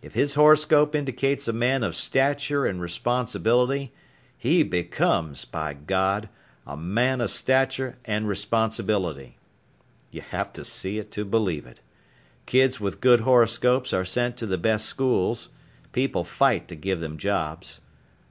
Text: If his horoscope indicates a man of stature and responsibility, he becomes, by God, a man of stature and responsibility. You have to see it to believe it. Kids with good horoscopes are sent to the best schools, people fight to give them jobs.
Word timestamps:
If 0.00 0.14
his 0.14 0.36
horoscope 0.36 0.94
indicates 0.94 1.46
a 1.46 1.52
man 1.52 1.82
of 1.84 1.94
stature 1.94 2.64
and 2.64 2.80
responsibility, 2.80 3.92
he 4.38 4.62
becomes, 4.62 5.44
by 5.44 5.74
God, 5.74 6.30
a 6.66 6.78
man 6.78 7.20
of 7.20 7.30
stature 7.30 7.98
and 8.06 8.26
responsibility. 8.26 9.36
You 10.10 10.22
have 10.22 10.54
to 10.54 10.64
see 10.64 10.98
it 10.98 11.10
to 11.10 11.26
believe 11.26 11.66
it. 11.66 11.82
Kids 12.46 12.80
with 12.80 13.02
good 13.02 13.20
horoscopes 13.20 13.92
are 13.92 14.06
sent 14.06 14.38
to 14.38 14.46
the 14.46 14.56
best 14.56 14.86
schools, 14.86 15.50
people 15.92 16.24
fight 16.24 16.66
to 16.68 16.74
give 16.74 17.00
them 17.00 17.18
jobs. 17.18 17.82